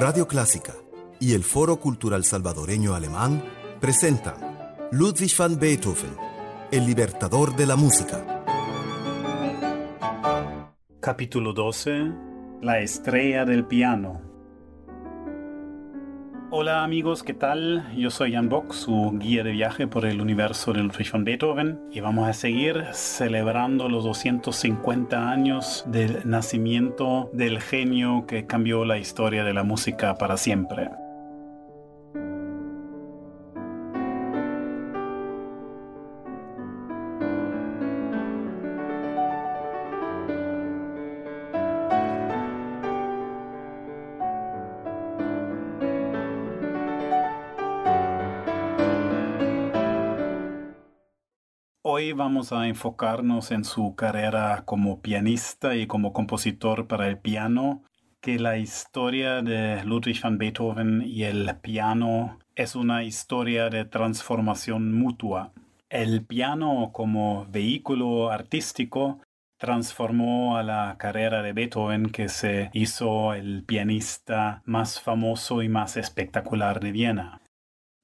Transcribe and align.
Radio 0.00 0.26
Clásica 0.26 0.72
y 1.18 1.34
el 1.34 1.44
Foro 1.44 1.76
Cultural 1.76 2.24
Salvadoreño 2.24 2.94
Alemán 2.94 3.44
presentan 3.82 4.34
Ludwig 4.92 5.36
van 5.36 5.58
Beethoven, 5.58 6.16
el 6.70 6.86
libertador 6.86 7.54
de 7.54 7.66
la 7.66 7.76
música. 7.76 8.42
Capítulo 11.00 11.52
12. 11.52 12.12
La 12.62 12.80
estrella 12.80 13.44
del 13.44 13.66
piano. 13.66 14.29
Hola 16.52 16.82
amigos, 16.82 17.22
¿qué 17.22 17.32
tal? 17.32 17.86
Yo 17.96 18.10
soy 18.10 18.32
Jan 18.32 18.48
Bock, 18.48 18.72
su 18.72 19.12
guía 19.20 19.44
de 19.44 19.52
viaje 19.52 19.86
por 19.86 20.04
el 20.04 20.20
universo 20.20 20.72
de 20.72 20.82
Ludwig 20.82 21.12
van 21.12 21.22
Beethoven 21.22 21.80
y 21.92 22.00
vamos 22.00 22.28
a 22.28 22.32
seguir 22.32 22.86
celebrando 22.92 23.88
los 23.88 24.02
250 24.02 25.30
años 25.30 25.84
del 25.86 26.28
nacimiento 26.28 27.30
del 27.32 27.60
genio 27.60 28.24
que 28.26 28.46
cambió 28.46 28.84
la 28.84 28.98
historia 28.98 29.44
de 29.44 29.54
la 29.54 29.62
música 29.62 30.16
para 30.16 30.36
siempre. 30.36 30.90
Vamos 52.20 52.52
a 52.52 52.68
enfocarnos 52.68 53.50
en 53.50 53.64
su 53.64 53.94
carrera 53.94 54.64
como 54.66 55.00
pianista 55.00 55.74
y 55.74 55.86
como 55.86 56.12
compositor 56.12 56.86
para 56.86 57.08
el 57.08 57.16
piano, 57.16 57.82
que 58.20 58.38
la 58.38 58.58
historia 58.58 59.40
de 59.40 59.82
Ludwig 59.86 60.20
van 60.20 60.36
Beethoven 60.36 61.02
y 61.06 61.22
el 61.22 61.56
piano 61.62 62.38
es 62.56 62.76
una 62.76 63.04
historia 63.04 63.70
de 63.70 63.86
transformación 63.86 64.92
mutua. 64.92 65.52
El 65.88 66.22
piano 66.26 66.90
como 66.92 67.46
vehículo 67.46 68.30
artístico 68.30 69.22
transformó 69.56 70.58
a 70.58 70.62
la 70.62 70.96
carrera 70.98 71.42
de 71.42 71.54
Beethoven 71.54 72.10
que 72.10 72.28
se 72.28 72.68
hizo 72.74 73.32
el 73.32 73.64
pianista 73.64 74.60
más 74.66 75.00
famoso 75.00 75.62
y 75.62 75.70
más 75.70 75.96
espectacular 75.96 76.80
de 76.80 76.92
Viena. 76.92 77.40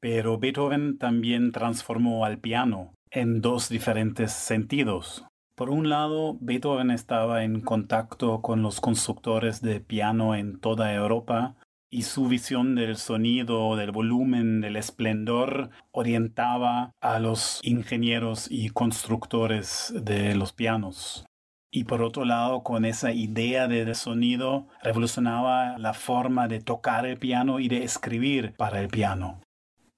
Pero 0.01 0.39
Beethoven 0.39 0.97
también 0.97 1.53
transformó 1.53 2.25
al 2.25 2.39
piano 2.39 2.96
en 3.17 3.41
dos 3.41 3.71
diferentes 3.71 4.31
sentidos. 4.31 5.25
Por 5.55 5.71
un 5.71 5.89
lado, 5.89 6.37
Beethoven 6.43 6.91
estaba 6.91 7.45
en 7.45 7.63
contacto 7.63 8.43
con 8.43 8.61
los 8.61 8.83
constructores 8.83 9.63
de 9.63 9.81
piano 9.81 10.35
en 10.35 10.61
toda 10.61 10.93
Europa 10.93 11.57
y 11.89 12.03
su 12.03 12.29
visión 12.29 12.75
del 12.75 12.97
sonido, 12.97 13.75
del 13.77 13.91
volumen, 13.91 14.61
del 14.61 14.77
esplendor 14.77 15.71
orientaba 15.93 16.93
a 17.01 17.19
los 17.19 17.61
ingenieros 17.63 18.49
y 18.51 18.69
constructores 18.69 19.95
de 19.97 20.35
los 20.35 20.53
pianos. 20.53 21.25
Y 21.71 21.85
por 21.85 22.03
otro 22.03 22.27
lado, 22.27 22.63
con 22.63 22.85
esa 22.85 23.13
idea 23.13 23.67
de 23.67 23.95
sonido, 23.95 24.69
revolucionaba 24.83 25.79
la 25.79 25.95
forma 25.95 26.49
de 26.49 26.61
tocar 26.61 27.07
el 27.07 27.17
piano 27.17 27.61
y 27.61 27.69
de 27.69 27.83
escribir 27.83 28.53
para 28.59 28.79
el 28.83 28.89
piano. 28.89 29.41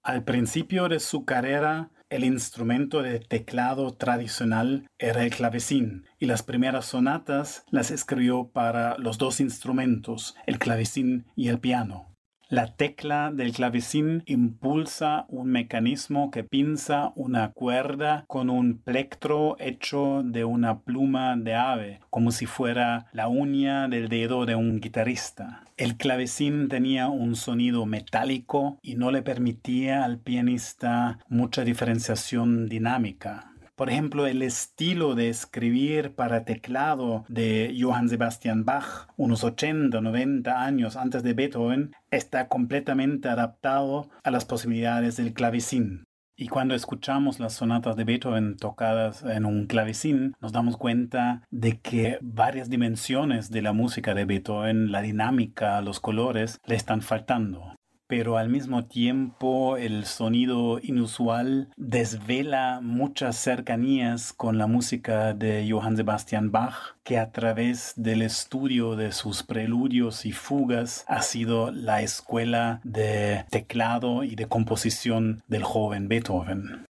Al 0.05 0.23
principio 0.23 0.89
de 0.89 1.01
su 1.01 1.25
carrera, 1.25 1.91
el 2.11 2.25
instrumento 2.25 3.03
de 3.03 3.21
teclado 3.21 3.95
tradicional 3.95 4.89
era 4.99 5.25
el 5.25 5.31
clavecín 5.31 6.07
y 6.19 6.27
las 6.27 6.43
primeras 6.43 6.87
sonatas 6.87 7.65
las 7.71 7.91
escribió 7.91 8.49
para 8.49 8.97
los 8.99 9.19
dos 9.19 9.41
instrumentos, 9.41 10.35
el 10.47 10.59
clavecín 10.59 11.27
y 11.37 11.49
el 11.49 11.61
piano. 11.61 12.08
La 12.51 12.75
tecla 12.75 13.31
del 13.31 13.53
clavecín 13.53 14.23
impulsa 14.25 15.27
un 15.29 15.51
mecanismo 15.51 16.31
que 16.31 16.45
pinza 16.45 17.13
una 17.15 17.53
cuerda 17.53 18.25
con 18.27 18.49
un 18.49 18.79
plectro 18.79 19.57
hecho 19.59 20.23
de 20.25 20.47
una 20.47 20.81
pluma 20.81 21.37
de 21.37 21.55
ave, 21.55 22.01
como 22.09 22.33
si 22.33 22.47
fuera 22.47 23.05
la 23.13 23.29
uña 23.29 23.87
del 23.89 24.09
dedo 24.09 24.47
de 24.47 24.55
un 24.55 24.81
guitarrista. 24.81 25.65
El 25.77 25.99
clavecín 25.99 26.69
tenía 26.69 27.09
un 27.09 27.37
sonido 27.37 27.85
metálico 27.85 28.79
y 28.81 28.95
no 28.95 29.11
le 29.11 29.21
permitía 29.21 30.03
al 30.03 30.19
pianista 30.19 31.19
mucha 31.29 31.65
diferenciación 31.65 32.67
dinámica. 32.67 33.53
Por 33.79 33.91
ejemplo, 33.91 34.27
el 34.27 34.43
estilo 34.43 35.15
de 35.15 35.29
escribir 35.29 36.17
para 36.17 36.45
teclado 36.45 37.25
de 37.29 37.77
Johann 37.81 38.09
Sebastian 38.09 38.65
Bach, 38.65 39.07
unos 39.17 39.45
80 39.45 39.97
o 39.97 40.01
90 40.01 40.65
años 40.65 40.97
antes 40.97 41.23
de 41.23 41.33
Beethoven, 41.33 41.93
está 42.11 42.49
completamente 42.49 43.29
adaptado 43.29 44.11
a 44.25 44.33
las 44.33 44.45
posibilidades 44.45 45.17
del 45.17 45.33
clavecín. 45.33 46.03
Y 46.37 46.49
cuando 46.49 46.75
escuchamos 46.75 47.39
las 47.39 47.53
sonatas 47.53 47.95
de 47.95 48.03
Beethoven 48.03 48.57
tocadas 48.57 49.23
en 49.23 49.47
un 49.47 49.69
clavecín, 49.69 50.35
nos 50.41 50.51
damos 50.51 50.77
cuenta 50.77 51.43
de 51.53 51.79
que 51.79 52.19
varias 52.21 52.69
dimensiones 52.69 53.49
de 53.49 53.63
la 53.63 53.73
música 53.73 54.13
de 54.13 54.25
Beethoven, 54.25 54.91
la 54.91 55.03
dinámica, 55.03 55.81
los 55.83 56.01
colores, 56.01 56.59
le 56.67 56.75
están 56.75 57.01
faltando 57.01 57.78
pero 58.09 58.39
al 58.39 58.49
mismo 58.49 58.87
tiempo 58.87 59.77
el 59.77 60.07
sonido 60.07 60.81
inusual 60.83 61.69
desvela 61.77 62.81
muchas 62.83 63.37
cercanías 63.37 64.33
con 64.33 64.59
la 64.59 64.67
música 64.67 65.35
de 65.35 65.69
Johann 65.71 65.97
Sebastian 65.97 66.51
Bach, 66.51 66.97
que 67.05 67.19
a 67.19 67.31
través 67.31 67.93
del 67.97 68.23
estudio 68.23 68.97
de 68.97 69.13
sus 69.13 69.43
preludios 69.43 70.27
y 70.27 70.33
fugas 70.33 71.05
ha 71.07 71.23
sido 71.23 71.71
la 71.71 72.03
escuela 72.03 72.81
de 72.83 73.45
teclado 73.51 74.25
y 74.25 74.35
de 74.35 74.47
composición 74.47 75.43
del 75.47 75.63
joven 75.63 76.09
Beethoven. 76.09 76.88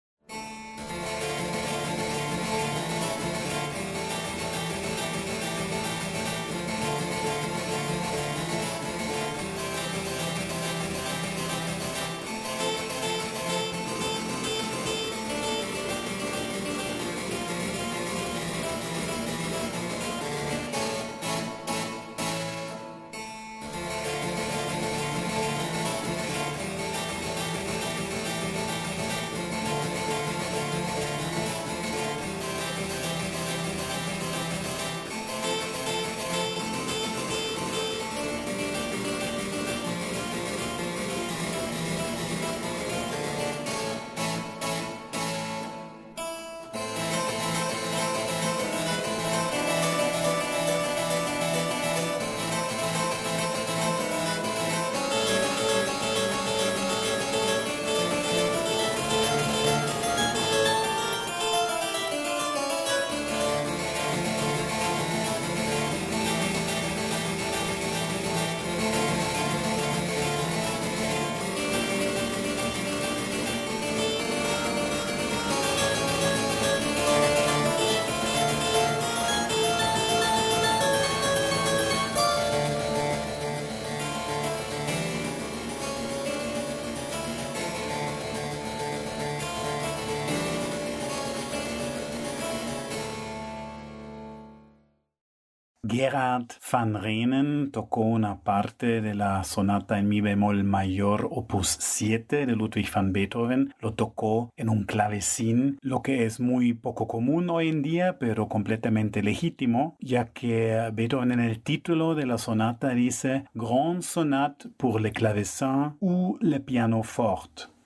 Gerhard 95.98 96.50
van 96.72 96.94
Renen 96.94 97.72
tocó 97.72 98.02
una 98.02 98.44
parte 98.44 99.02
de 99.02 99.16
la 99.16 99.44
sonata 99.44 99.98
en 99.98 100.08
mi 100.08 100.22
bemol 100.22 100.64
mayor 100.64 101.28
opus 101.32 101.70
7 101.80 102.46
de 102.46 102.56
Ludwig 102.56 102.88
van 102.94 103.14
Beethoven. 103.14 103.74
Lo 103.80 103.96
tocó 103.96 104.54
en 104.58 104.70
un 104.70 104.84
clavecín, 104.84 105.80
lo 105.82 106.04
que 106.04 106.26
es 106.26 106.40
muy 106.40 106.74
poco 106.74 107.08
común 107.08 107.50
hoy 107.50 107.70
en 107.70 107.82
día, 107.82 108.20
pero 108.20 108.48
completamente 108.48 109.24
legítimo, 109.24 109.98
ya 110.00 110.26
que 110.26 110.92
Beethoven 110.94 111.32
en 111.32 111.40
el 111.40 111.62
título 111.62 112.14
de 112.14 112.28
la 112.28 112.38
sonata 112.38 112.90
dice 112.90 113.46
Grand 113.56 114.04
Sonate 114.04 114.70
pour 114.78 115.02
le 115.02 115.12
clavecin 115.12 115.96
ou 116.00 116.38
le 116.42 116.60
pianoforte 116.60 117.77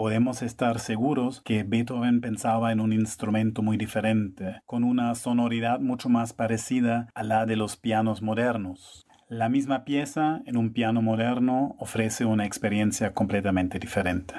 podemos 0.00 0.40
estar 0.40 0.78
seguros 0.78 1.42
que 1.42 1.62
Beethoven 1.62 2.22
pensaba 2.22 2.72
en 2.72 2.80
un 2.80 2.94
instrumento 2.94 3.60
muy 3.60 3.76
diferente, 3.76 4.62
con 4.64 4.82
una 4.82 5.14
sonoridad 5.14 5.78
mucho 5.78 6.08
más 6.08 6.32
parecida 6.32 7.10
a 7.14 7.22
la 7.22 7.44
de 7.44 7.56
los 7.56 7.76
pianos 7.76 8.22
modernos. 8.22 9.06
La 9.28 9.50
misma 9.50 9.84
pieza 9.84 10.40
en 10.46 10.56
un 10.56 10.72
piano 10.72 11.02
moderno 11.02 11.76
ofrece 11.78 12.24
una 12.24 12.46
experiencia 12.46 13.12
completamente 13.12 13.78
diferente. 13.78 14.36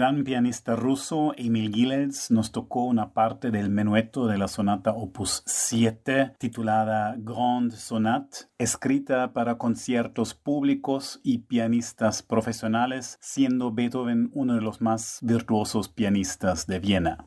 Gran 0.00 0.24
pianista 0.24 0.76
ruso 0.76 1.34
Emil 1.36 1.74
Gilels 1.74 2.30
nos 2.30 2.52
tocó 2.52 2.84
una 2.84 3.12
parte 3.12 3.50
del 3.50 3.68
menueto 3.68 4.26
de 4.26 4.38
la 4.38 4.48
sonata 4.48 4.92
opus 4.92 5.42
7 5.44 6.36
titulada 6.38 7.16
Grand 7.18 7.70
Sonate, 7.72 8.46
escrita 8.56 9.34
para 9.34 9.58
conciertos 9.58 10.32
públicos 10.32 11.20
y 11.22 11.40
pianistas 11.40 12.22
profesionales, 12.22 13.18
siendo 13.20 13.72
Beethoven 13.72 14.30
uno 14.32 14.54
de 14.54 14.62
los 14.62 14.80
más 14.80 15.18
virtuosos 15.20 15.90
pianistas 15.90 16.66
de 16.66 16.78
Viena. 16.78 17.26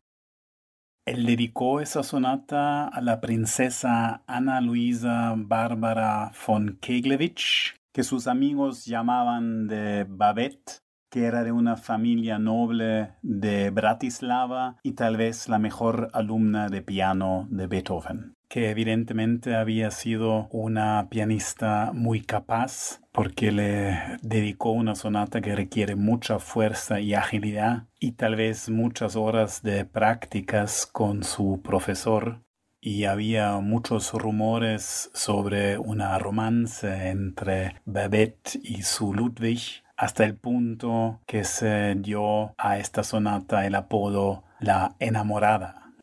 Él 1.06 1.28
dedicó 1.28 1.80
esa 1.80 2.02
sonata 2.02 2.88
a 2.88 3.02
la 3.02 3.22
princesa 3.22 4.24
Ana 4.26 4.62
Luisa 4.62 5.36
Bárbara 5.38 6.32
von 6.48 6.80
Keglevich, 6.82 7.76
que 7.94 8.02
sus 8.02 8.26
amigos 8.26 8.86
llamaban 8.86 9.68
de 9.68 10.08
Babette 10.10 10.83
que 11.14 11.26
era 11.26 11.44
de 11.44 11.52
una 11.52 11.78
familia 11.78 12.40
noble 12.40 13.12
de 13.22 13.70
Bratislava 13.70 14.78
y 14.82 14.94
tal 14.94 15.16
vez 15.16 15.48
la 15.48 15.60
mejor 15.60 16.10
alumna 16.12 16.70
de 16.70 16.82
piano 16.82 17.46
de 17.52 17.68
Beethoven 17.68 18.34
que 18.50 18.72
evidentemente 18.72 19.56
había 19.56 19.92
sido 19.92 20.48
una 20.50 21.08
pianista 21.12 21.92
muy 21.94 22.22
capaz 22.22 23.00
porque 23.12 23.52
le 23.52 24.00
dedicó 24.24 24.72
una 24.72 24.96
sonata 24.96 25.42
que 25.42 25.56
requiere 25.56 25.96
mucha 25.96 26.40
fuerza 26.40 27.00
y 27.00 27.14
agilidad 27.14 27.86
y 28.00 28.14
tal 28.14 28.36
vez 28.36 28.70
muchas 28.70 29.16
horas 29.16 29.62
de 29.62 29.86
prácticas 29.86 30.88
con 30.88 31.24
su 31.24 31.62
profesor. 31.64 32.42
Y 32.80 33.06
había 33.06 33.58
muchos 33.60 34.14
rumores 34.14 35.10
sobre 35.14 35.78
una 35.78 36.20
romance 36.20 37.10
entre 37.10 37.82
Babette 37.86 38.60
y 38.62 38.82
su 38.82 39.14
Ludwig 39.14 39.83
hasta 39.96 40.24
el 40.24 40.36
punto 40.36 41.22
que 41.26 41.44
se 41.44 41.96
dio 41.96 42.54
a 42.58 42.78
esta 42.78 43.04
sonata 43.04 43.66
el 43.66 43.76
apodo 43.76 44.44
La 44.60 44.96
enamorada. 45.00 45.94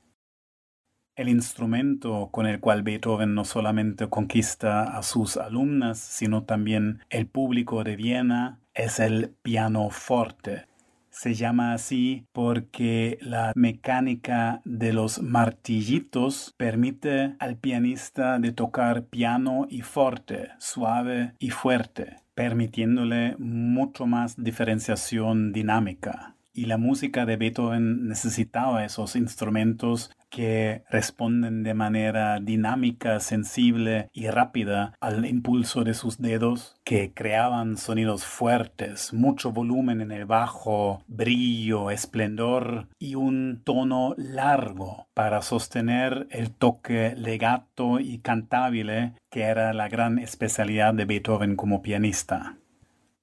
El 1.17 1.29
instrumento 1.29 2.31
con 2.31 2.47
el 2.47 2.61
cual 2.61 2.83
Beethoven 2.83 3.35
no 3.35 3.45
solamente 3.45 4.09
conquista 4.09 4.97
a 4.97 5.03
sus 5.03 5.37
alumnas, 5.37 5.99
sino 5.99 6.45
también 6.45 7.01
el 7.11 7.27
público 7.27 7.85
de 7.85 7.97
Viena 7.97 8.61
es 8.75 9.01
el 9.01 9.35
pianoforte. 9.43 10.67
Se 11.11 11.35
llama 11.35 11.75
así 11.75 12.27
porque 12.33 13.19
la 13.21 13.53
mecánica 13.57 14.63
de 14.65 14.93
los 14.93 15.21
martillitos 15.21 16.55
permite 16.57 17.35
al 17.39 17.57
pianista 17.57 18.39
de 18.39 18.53
tocar 18.53 19.05
piano 19.05 19.67
y 19.69 19.83
forte, 19.83 20.51
suave 20.59 21.35
y 21.39 21.51
fuerte 21.51 22.21
permitiéndole 22.41 23.37
mucho 23.39 24.07
más 24.07 24.43
diferenciación 24.43 25.53
dinámica. 25.53 26.37
Y 26.53 26.67
la 26.67 26.79
música 26.79 27.27
de 27.27 27.37
Beethoven 27.37 28.09
necesitaba 28.09 28.85
esos 28.85 29.17
instrumentos 29.17 30.11
que 30.31 30.85
responden 30.89 31.63
de 31.63 31.75
manera 31.75 32.39
dinámica, 32.41 33.21
sensible 33.21 34.09
y 34.13 34.29
rápida 34.29 34.95
al 35.01 35.27
impulso 35.27 35.83
de 35.83 35.95
sus 35.95 36.19
dedos, 36.19 36.77
que 36.85 37.13
creaban 37.13 37.77
sonidos 37.77 38.25
fuertes, 38.25 39.13
mucho 39.13 39.53
volumen 39.53 40.01
en 40.01 40.13
el 40.13 40.27
bajo, 40.27 41.03
brillo, 41.09 41.91
esplendor 41.91 42.89
y 42.99 43.17
un 43.17 43.63
tono 43.65 44.15
largo 44.17 45.09
para 45.15 45.43
sostener 45.43 46.29
el 46.31 46.51
toque 46.51 47.15
legato 47.17 47.99
y 48.01 48.19
cantable 48.19 49.15
que 49.31 49.43
era 49.43 49.73
la 49.73 49.89
gran 49.89 50.19
especialidad 50.19 50.95
de 50.95 51.05
Beethoven 51.05 51.57
como 51.57 51.83
pianista. 51.83 52.57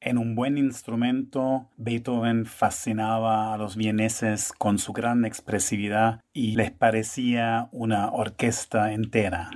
En 0.08 0.18
un 0.18 0.36
buen 0.36 0.58
instrumento, 0.58 1.68
Beethoven 1.76 2.46
fascinaba 2.46 3.54
a 3.54 3.58
los 3.58 3.76
vieneses 3.76 4.54
con 4.58 4.80
su 4.80 4.94
gran 4.94 5.26
expresividad 5.26 6.22
y 6.32 6.56
les 6.56 6.72
parecía 6.72 7.68
una 7.74 8.10
orquesta 8.14 8.94
entera. 8.94 9.50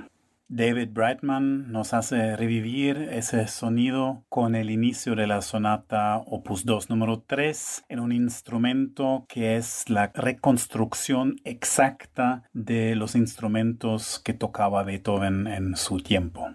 David 0.48 0.90
Brightman 0.92 1.72
nos 1.72 1.94
hace 1.94 2.36
revivir 2.36 2.98
ese 2.98 3.46
sonido 3.46 4.24
con 4.28 4.54
el 4.54 4.68
inicio 4.68 5.14
de 5.14 5.26
la 5.26 5.40
sonata 5.40 6.18
Opus 6.18 6.66
2 6.66 6.90
número 6.90 7.24
3 7.26 7.86
en 7.88 8.00
un 8.00 8.12
instrumento 8.12 9.24
que 9.30 9.56
es 9.56 9.88
la 9.88 10.12
reconstrucción 10.14 11.36
exacta 11.44 12.42
de 12.52 12.94
los 12.94 13.14
instrumentos 13.14 14.20
que 14.22 14.34
tocaba 14.34 14.82
Beethoven 14.82 15.46
en 15.46 15.76
su 15.76 16.00
tiempo. 16.00 16.50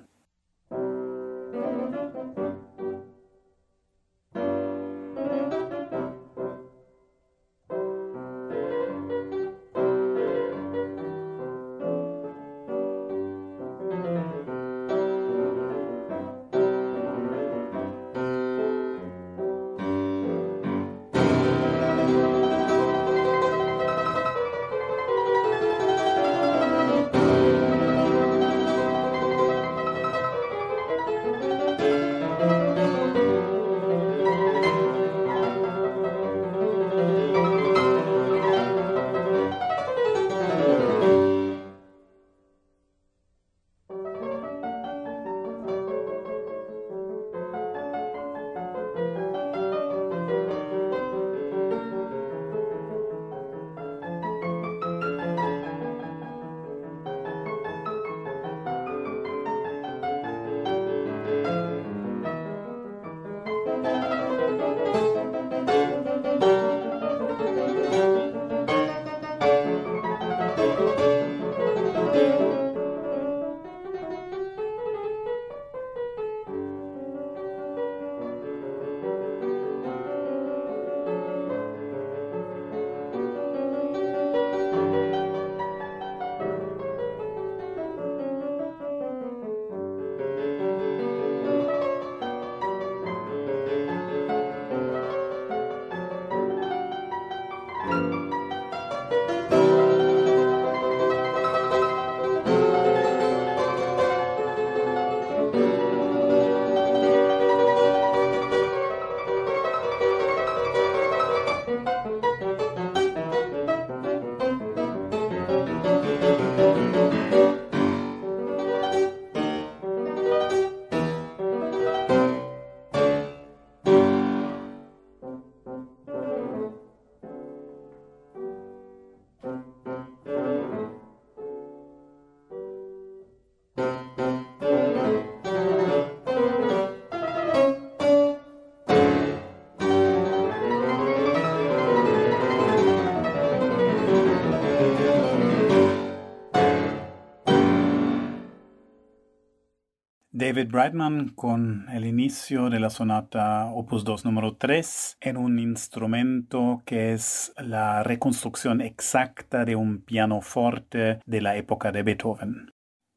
David 150.57 150.71
Brightman 150.71 151.29
con 151.35 151.85
el 151.93 152.03
inicio 152.03 152.71
de 152.71 152.79
la 152.79 152.89
sonata 152.89 153.67
Opus 153.67 154.03
2 154.03 154.25
número 154.25 154.55
3 154.55 155.17
en 155.21 155.37
un 155.37 155.59
instrumento 155.59 156.81
que 156.83 157.13
es 157.13 157.53
la 157.57 158.01
reconstrucción 158.01 158.81
exacta 158.81 159.65
de 159.65 159.75
un 159.75 160.01
pianoforte 160.01 161.19
de 161.23 161.41
la 161.41 161.57
época 161.57 161.91
de 161.91 162.01
Beethoven. 162.01 162.73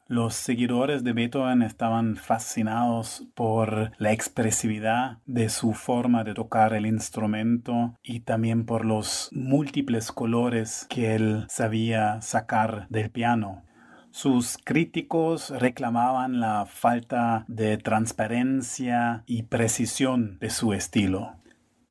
Los 0.07 0.35
seguidores 0.35 1.03
de 1.03 1.15
Beethoven 1.15 1.63
estaban 1.63 2.17
fascinados 2.17 3.27
por 3.35 3.93
la 3.97 4.13
expresividad 4.13 5.21
de 5.25 5.49
su 5.49 5.73
forma 5.73 6.25
de 6.25 6.35
tocar 6.35 6.75
el 6.75 6.85
instrumento 6.85 7.95
y 8.03 8.21
también 8.21 8.67
por 8.67 8.85
los 8.85 9.31
múltiples 9.33 10.13
colores 10.13 10.87
que 10.91 11.15
él 11.15 11.47
sabía 11.49 12.21
sacar 12.21 12.87
del 12.91 13.11
piano. 13.11 13.63
Sus 14.13 14.59
críticos 14.59 15.51
reclamaban 15.51 16.41
la 16.41 16.67
falta 16.67 17.45
de 17.47 17.79
transparencia 17.79 19.23
y 19.25 19.45
precisión 19.45 20.39
de 20.41 20.51
su 20.51 20.73
estilo. 20.73 21.37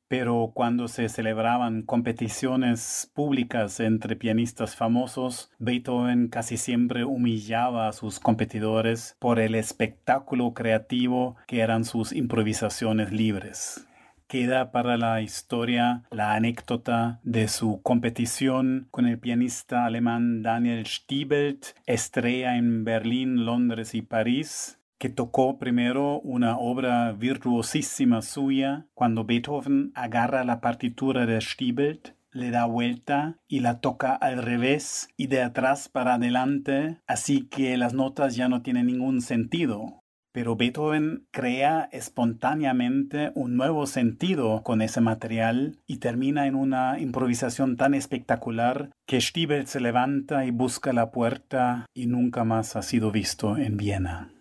Pero 0.06 0.50
cuando 0.52 0.88
se 0.88 1.08
celebraban 1.08 1.82
competiciones 1.82 3.10
públicas 3.14 3.80
entre 3.80 4.16
pianistas 4.16 4.76
famosos, 4.76 5.50
Beethoven 5.58 6.28
casi 6.28 6.58
siempre 6.58 7.04
humillaba 7.04 7.88
a 7.88 7.92
sus 7.92 8.20
competidores 8.20 9.16
por 9.18 9.38
el 9.38 9.54
espectáculo 9.54 10.52
creativo 10.52 11.36
que 11.46 11.60
eran 11.60 11.84
sus 11.84 12.12
improvisaciones 12.12 13.12
libres 13.12 13.86
queda 14.30 14.70
para 14.70 14.96
la 14.96 15.20
historia 15.22 16.04
la 16.12 16.34
anécdota 16.34 17.18
de 17.24 17.48
su 17.48 17.82
competición 17.82 18.86
con 18.92 19.06
el 19.06 19.18
pianista 19.18 19.84
alemán 19.84 20.42
Daniel 20.44 20.86
Stiebelt, 20.86 21.74
estrella 21.84 22.56
en 22.56 22.84
Berlín, 22.84 23.44
Londres 23.44 23.92
y 23.92 24.02
París, 24.02 24.78
que 24.98 25.08
tocó 25.08 25.58
primero 25.58 26.20
una 26.20 26.56
obra 26.58 27.10
virtuosísima 27.10 28.22
suya 28.22 28.86
cuando 28.94 29.24
Beethoven 29.24 29.90
agarra 29.96 30.44
la 30.44 30.60
partitura 30.60 31.26
de 31.26 31.40
Stiebelt 31.40 32.14
le 32.32 32.50
da 32.50 32.64
vuelta 32.66 33.38
y 33.48 33.58
la 33.58 33.80
toca 33.80 34.14
al 34.14 34.42
revés 34.42 35.08
y 35.16 35.26
de 35.26 35.42
atrás 35.42 35.88
para 35.88 36.14
adelante, 36.14 36.98
así 37.08 37.48
que 37.48 37.76
las 37.76 37.94
notas 37.94 38.36
ya 38.36 38.48
no 38.48 38.62
tienen 38.62 38.86
ningún 38.86 39.20
sentido. 39.20 39.99
Pero 40.32 40.54
Beethoven 40.54 41.26
crea 41.32 41.88
espontáneamente 41.90 43.32
un 43.34 43.56
nuevo 43.56 43.86
sentido 43.86 44.62
con 44.62 44.80
ese 44.80 45.00
material 45.00 45.78
y 45.86 45.98
termina 45.98 46.46
en 46.46 46.54
una 46.54 47.00
improvisación 47.00 47.76
tan 47.76 47.94
espectacular 47.94 48.90
que 49.06 49.20
Stiebel 49.20 49.66
se 49.66 49.80
levanta 49.80 50.44
y 50.44 50.52
busca 50.52 50.92
la 50.92 51.10
puerta 51.10 51.86
y 51.94 52.06
nunca 52.06 52.44
más 52.44 52.76
ha 52.76 52.82
sido 52.82 53.10
visto 53.10 53.56
en 53.56 53.76
Viena. 53.76 54.32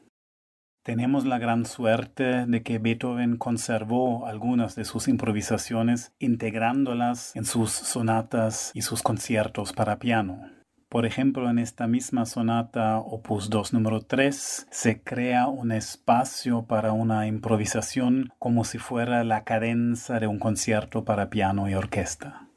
Tenemos 0.83 1.25
la 1.25 1.37
gran 1.37 1.65
suerte 1.65 2.45
de 2.45 2.63
que 2.63 2.79
Beethoven 2.79 3.37
conservó 3.37 4.25
algunas 4.25 4.75
de 4.75 4.85
sus 4.85 5.07
improvisaciones 5.07 6.13
integrándolas 6.19 7.35
en 7.35 7.45
sus 7.45 7.71
sonatas 7.71 8.71
y 8.73 8.81
sus 8.81 9.03
conciertos 9.03 9.73
para 9.73 9.99
piano. 9.99 10.58
Por 10.89 11.05
ejemplo, 11.05 11.51
en 11.51 11.59
esta 11.59 11.85
misma 11.85 12.25
sonata 12.25 12.97
opus 12.97 13.51
2 13.51 13.73
número 13.73 14.01
3 14.01 14.67
se 14.71 15.03
crea 15.03 15.47
un 15.47 15.71
espacio 15.71 16.63
para 16.63 16.93
una 16.93 17.27
improvisación 17.27 18.33
como 18.39 18.63
si 18.63 18.79
fuera 18.79 19.23
la 19.23 19.43
cadenza 19.43 20.19
de 20.19 20.25
un 20.25 20.39
concierto 20.39 21.05
para 21.05 21.29
piano 21.29 21.69
y 21.69 21.75
orquesta. 21.75 22.48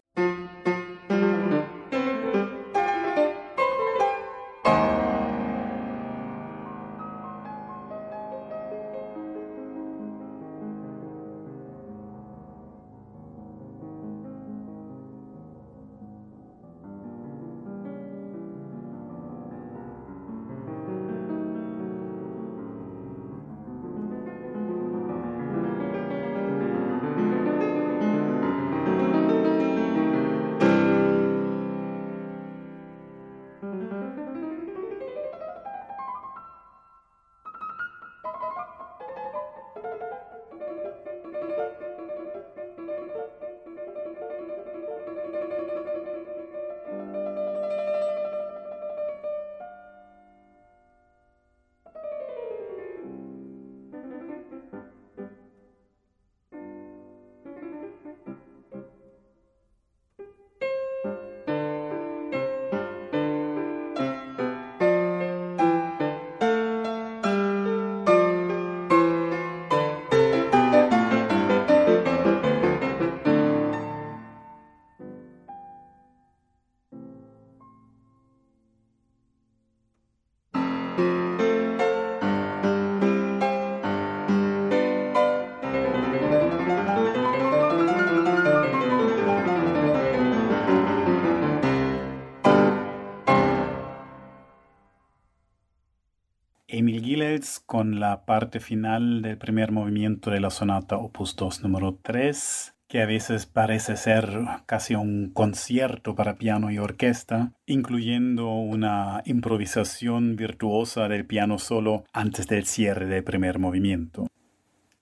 Con 97.72 98.00
la 98.00 98.26
parte 98.26 98.60
final 98.60 99.22
del 99.22 99.38
primer 99.38 99.72
movimiento 99.72 100.30
de 100.30 100.40
la 100.40 100.50
sonata 100.50 100.98
opus 100.98 101.36
2 101.36 101.62
número 101.62 101.98
3, 102.02 102.74
que 102.86 103.00
a 103.00 103.06
veces 103.06 103.46
parece 103.46 103.96
ser 103.96 104.28
casi 104.66 104.94
un 104.94 105.30
concierto 105.32 106.14
para 106.14 106.36
piano 106.36 106.70
y 106.70 106.76
orquesta, 106.76 107.54
incluyendo 107.64 108.50
una 108.50 109.22
improvisación 109.24 110.36
virtuosa 110.36 111.08
del 111.08 111.24
piano 111.24 111.58
solo 111.58 112.04
antes 112.12 112.46
del 112.46 112.66
cierre 112.66 113.06
del 113.06 113.24
primer 113.24 113.58
movimiento. 113.58 114.26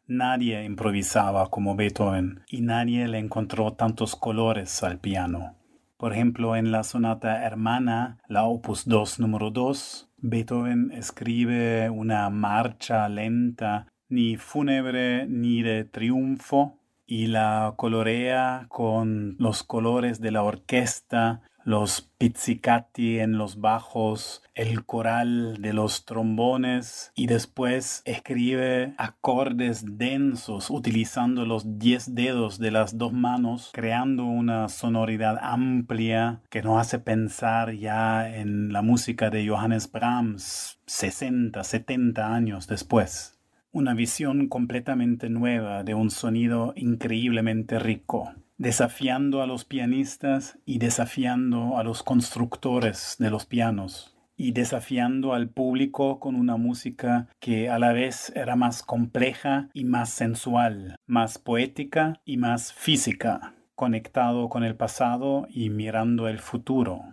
Nadie 0.07 0.63
improvisaba 0.63 1.51
como 1.51 1.75
Beethoven 1.75 2.45
y 2.47 2.61
nadie 2.61 3.09
le 3.09 3.19
encontró 3.19 3.73
tantos 3.73 4.15
colores 4.15 4.85
al 4.85 5.01
piano. 5.01 5.57
Por 5.97 6.13
ejemplo, 6.13 6.55
en 6.55 6.71
la 6.71 6.85
sonata 6.85 7.45
hermana, 7.45 8.19
la 8.29 8.45
opus 8.45 8.87
2 8.87 9.19
número 9.19 9.51
2, 9.51 10.10
Beethoven 10.23 10.93
escribe 10.93 11.89
una 11.91 12.29
marcha 12.31 13.09
lenta, 13.09 13.87
ni 14.09 14.37
fúnebre 14.37 15.27
ni 15.27 15.63
de 15.63 15.85
triunfo, 15.85 16.79
y 17.07 17.27
la 17.27 17.75
colorea 17.77 18.67
con 18.69 19.35
los 19.39 19.65
colores 19.65 20.21
de 20.21 20.31
la 20.31 20.45
orquesta, 20.45 21.43
los 21.65 22.11
pizzicati 22.19 23.19
en 23.19 23.39
los 23.39 23.61
bajos, 23.61 24.43
el 24.55 24.85
coral 24.85 25.61
de 25.61 25.73
los 25.73 26.05
trombones 26.05 27.13
y 27.15 27.27
después 27.27 28.03
escribe 28.05 28.95
acordes 28.99 29.99
densos 29.99 30.71
utilizando 30.71 31.45
los 31.47 31.79
diez 31.79 32.15
dedos 32.15 32.59
de 32.59 32.71
las 32.71 32.99
dos 32.99 33.13
manos, 33.13 33.71
creando 33.73 34.25
una 34.25 34.69
sonoridad 34.69 35.39
amplia 35.41 36.41
que 36.51 36.63
nos 36.63 36.81
hace 36.81 36.99
pensar 36.99 37.73
ya 37.73 38.29
en 38.35 38.73
la 38.73 38.83
música 38.83 39.31
de 39.31 39.49
Johannes 39.49 39.91
Brahms 39.91 40.79
60, 40.87 41.63
70 41.63 42.35
años 42.35 42.67
después. 42.67 43.39
Una 43.73 43.95
visión 43.95 44.49
completamente 44.49 45.31
nueva 45.31 45.85
de 45.85 45.95
un 45.95 46.11
sonido 46.11 46.73
increíblemente 46.75 47.79
rico 47.79 48.35
desafiando 48.61 49.41
a 49.41 49.47
los 49.47 49.65
pianistas 49.65 50.59
y 50.67 50.77
desafiando 50.77 51.79
a 51.79 51.83
los 51.83 52.03
constructores 52.03 53.17
de 53.19 53.31
los 53.31 53.47
pianos 53.47 54.15
y 54.37 54.53
desafiando 54.53 55.33
al 55.33 55.49
público 55.49 56.21
con 56.21 56.35
una 56.35 56.59
música 56.59 57.27
que 57.41 57.71
a 57.71 57.79
la 57.79 57.95
vez 57.95 58.31
era 58.37 58.57
más 58.57 58.83
compleja 58.83 59.71
y 59.73 59.85
más 59.85 60.11
sensual, 60.11 60.97
más 61.07 61.39
poética 61.39 62.21
y 62.27 62.37
más 62.37 62.75
física, 62.75 63.55
conectado 63.75 64.51
con 64.51 64.63
el 64.63 64.77
pasado 64.77 65.47
y 65.49 65.71
mirando 65.71 66.29
el 66.29 66.39
futuro. 66.39 67.05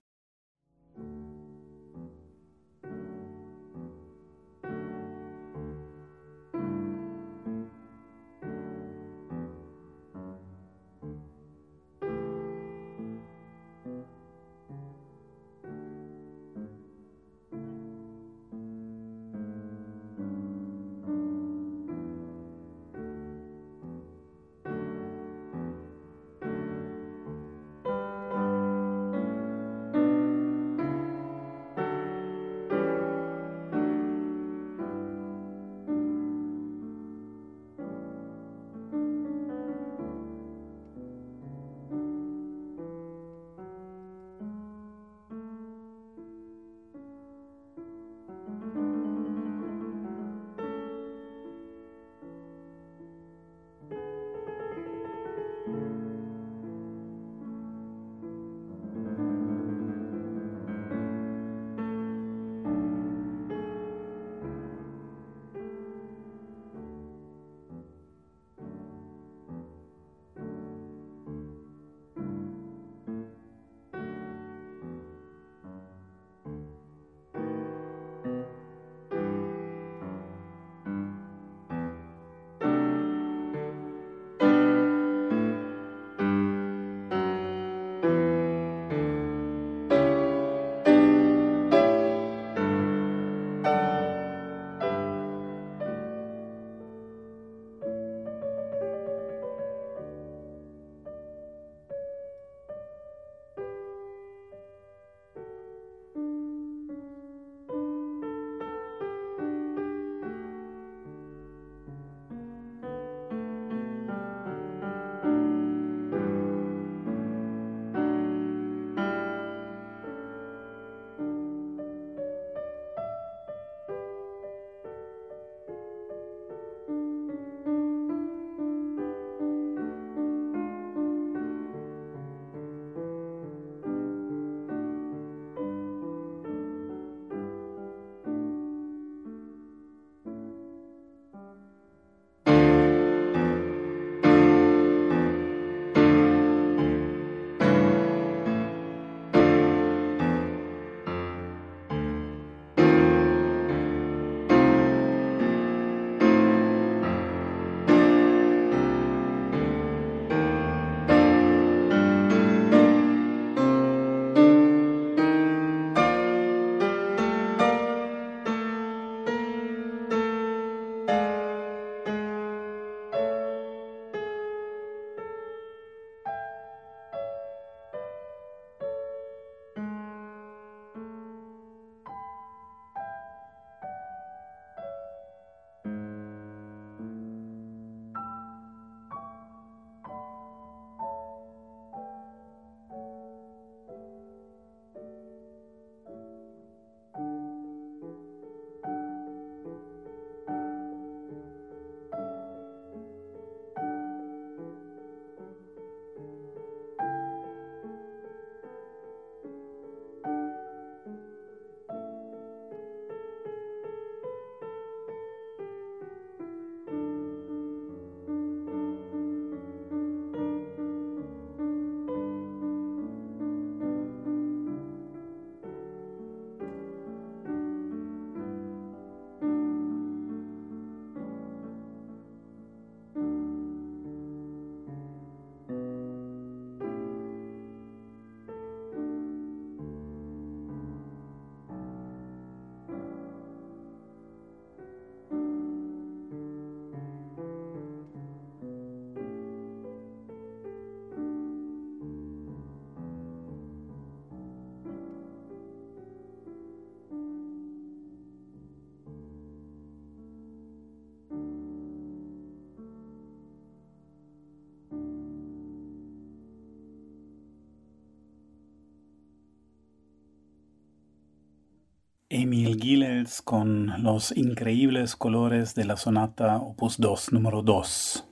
Emil 272.30 272.78
Gilels 272.78 273.42
con 273.42 274.04
los 274.04 274.36
increíbles 274.36 275.16
colores 275.16 275.76
de 275.76 275.86
la 275.86 275.96
sonata 275.96 276.58
opus 276.58 276.98
2 276.98 277.32
número 277.32 277.62
2. 277.62 278.28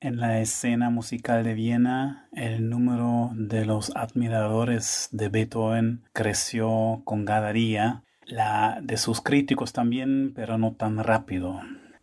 En 0.00 0.18
la 0.18 0.40
escena 0.40 0.88
musical 0.88 1.44
de 1.44 1.52
Viena, 1.52 2.30
el 2.32 2.70
número 2.70 3.30
de 3.34 3.66
los 3.66 3.94
admiradores 3.94 5.10
de 5.12 5.28
Beethoven 5.28 6.04
creció 6.14 7.02
con 7.04 7.26
cada 7.26 7.52
la 8.24 8.80
de 8.82 8.96
sus 8.96 9.20
críticos 9.20 9.74
también, 9.74 10.32
pero 10.34 10.56
no 10.56 10.72
tan 10.72 10.96
rápido 10.96 11.60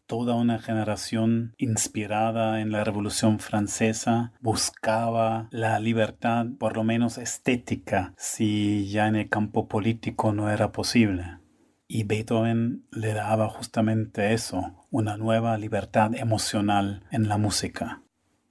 toda 0.07 0.35
una 0.35 0.59
generación 0.59 1.53
inspirada 1.57 2.61
en 2.61 2.71
la 2.71 2.83
Revolución 2.83 3.39
Francesa 3.39 4.33
buscaba 4.39 5.47
la 5.51 5.79
libertad, 5.79 6.47
por 6.59 6.75
lo 6.75 6.83
menos 6.83 7.17
estética, 7.17 8.13
si 8.17 8.87
ya 8.89 9.07
en 9.07 9.15
el 9.15 9.29
campo 9.29 9.67
político 9.67 10.33
no 10.33 10.49
era 10.49 10.71
posible. 10.71 11.39
Y 11.87 12.03
Beethoven 12.03 12.85
le 12.91 13.13
daba 13.13 13.49
justamente 13.49 14.33
eso, 14.33 14.73
una 14.89 15.17
nueva 15.17 15.57
libertad 15.57 16.15
emocional 16.15 17.03
en 17.11 17.27
la 17.27 17.37
música. 17.37 18.01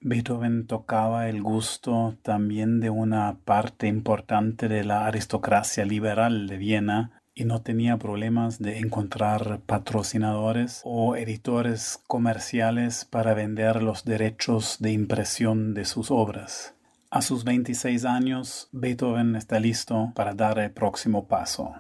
Beethoven 0.01 0.67
tocaba 0.67 1.29
el 1.31 1.43
gusto 1.43 2.19
también 2.23 2.79
de 2.79 2.91
una 2.91 3.39
parte 3.45 3.87
importante 3.87 4.69
de 4.69 4.85
la 4.85 5.07
aristocracia 5.07 5.87
liberal 5.87 6.47
de 6.47 6.59
Viena 6.59 7.23
y 7.35 7.45
no 7.45 7.63
tenía 7.63 7.99
problemas 7.99 8.59
de 8.61 8.79
encontrar 8.79 9.61
patrocinadores 9.67 10.81
o 10.85 11.17
editores 11.17 12.01
comerciales 12.07 13.05
para 13.05 13.35
vender 13.35 13.83
los 13.83 14.05
derechos 14.05 14.77
de 14.81 14.93
impresión 14.93 15.75
de 15.75 15.85
sus 15.85 16.11
obras. 16.11 16.75
A 17.11 17.23
sus 17.23 17.45
26 17.45 18.05
años, 18.05 18.69
Beethoven 18.73 19.37
está 19.37 19.61
listo 19.61 20.13
para 20.15 20.35
dar 20.35 20.59
el 20.59 20.71
próximo 20.71 21.27
paso. 21.27 21.75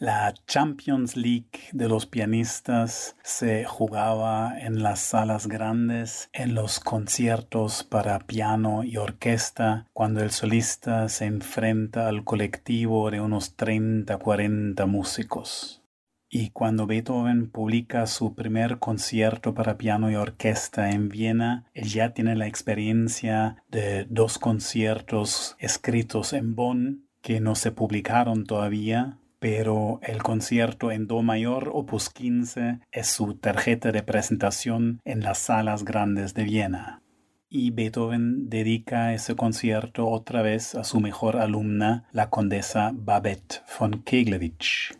La 0.00 0.34
Champions 0.48 1.16
League 1.16 1.70
de 1.72 1.88
los 1.88 2.06
pianistas 2.06 3.16
se 3.22 3.64
jugaba 3.64 4.58
en 4.58 4.82
las 4.82 4.98
salas 4.98 5.46
grandes, 5.46 6.30
en 6.32 6.56
los 6.56 6.80
conciertos 6.80 7.84
para 7.84 8.18
piano 8.18 8.82
y 8.82 8.96
orquesta, 8.96 9.86
cuando 9.92 10.20
el 10.20 10.32
solista 10.32 11.08
se 11.08 11.26
enfrenta 11.26 12.08
al 12.08 12.24
colectivo 12.24 13.08
de 13.12 13.20
unos 13.20 13.56
30-40 13.56 14.84
músicos. 14.88 15.84
Y 16.28 16.50
cuando 16.50 16.88
Beethoven 16.88 17.48
publica 17.48 18.08
su 18.08 18.34
primer 18.34 18.80
concierto 18.80 19.54
para 19.54 19.78
piano 19.78 20.10
y 20.10 20.16
orquesta 20.16 20.90
en 20.90 21.08
Viena, 21.08 21.70
él 21.72 21.84
ya 21.84 22.12
tiene 22.12 22.34
la 22.34 22.48
experiencia 22.48 23.62
de 23.68 24.06
dos 24.10 24.40
conciertos 24.40 25.54
escritos 25.60 26.32
en 26.32 26.56
Bonn 26.56 27.06
que 27.22 27.38
no 27.38 27.54
se 27.54 27.70
publicaron 27.70 28.44
todavía, 28.44 29.18
pero 29.38 30.00
el 30.02 30.22
concierto 30.22 30.90
en 30.90 31.06
Do 31.06 31.22
mayor 31.22 31.70
opus 31.72 32.10
15 32.10 32.80
es 32.90 33.06
su 33.08 33.34
tarjeta 33.34 33.92
de 33.92 34.02
presentación 34.02 35.00
en 35.04 35.20
las 35.20 35.38
salas 35.38 35.84
grandes 35.84 36.34
de 36.34 36.44
Viena. 36.44 37.02
Y 37.48 37.70
Beethoven 37.70 38.48
dedica 38.48 39.14
ese 39.14 39.36
concierto 39.36 40.08
otra 40.08 40.42
vez 40.42 40.74
a 40.74 40.82
su 40.82 41.00
mejor 41.00 41.36
alumna, 41.36 42.08
la 42.10 42.30
condesa 42.30 42.90
Babette 42.94 43.62
von 43.78 44.02
Keglevich. 44.02 44.98